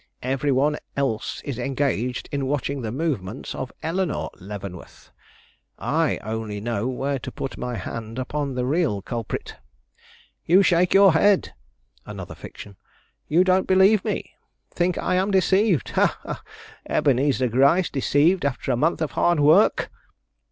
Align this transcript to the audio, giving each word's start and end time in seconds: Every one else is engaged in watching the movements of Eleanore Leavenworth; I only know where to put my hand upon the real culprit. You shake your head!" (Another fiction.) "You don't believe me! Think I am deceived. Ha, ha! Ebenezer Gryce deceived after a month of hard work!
Every 0.23 0.51
one 0.51 0.77
else 0.97 1.43
is 1.45 1.59
engaged 1.59 2.27
in 2.31 2.47
watching 2.47 2.81
the 2.81 2.91
movements 2.91 3.53
of 3.53 3.71
Eleanore 3.83 4.31
Leavenworth; 4.39 5.11
I 5.77 6.17
only 6.23 6.59
know 6.59 6.87
where 6.87 7.19
to 7.19 7.31
put 7.31 7.55
my 7.55 7.75
hand 7.75 8.17
upon 8.17 8.55
the 8.55 8.65
real 8.65 9.03
culprit. 9.03 9.57
You 10.43 10.63
shake 10.63 10.95
your 10.95 11.13
head!" 11.13 11.53
(Another 12.03 12.33
fiction.) 12.33 12.77
"You 13.27 13.43
don't 13.43 13.67
believe 13.67 14.03
me! 14.03 14.33
Think 14.71 14.97
I 14.97 15.13
am 15.17 15.29
deceived. 15.29 15.89
Ha, 15.89 16.17
ha! 16.23 16.41
Ebenezer 16.89 17.47
Gryce 17.47 17.91
deceived 17.91 18.43
after 18.43 18.71
a 18.71 18.75
month 18.75 19.03
of 19.03 19.11
hard 19.11 19.39
work! 19.39 19.91